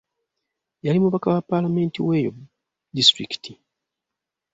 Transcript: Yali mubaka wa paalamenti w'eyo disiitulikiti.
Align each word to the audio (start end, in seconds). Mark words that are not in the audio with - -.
Yali 0.85 0.97
mubaka 1.03 1.27
wa 1.33 1.41
paalamenti 1.49 1.99
w'eyo 2.07 2.31
disiitulikiti. 2.95 3.51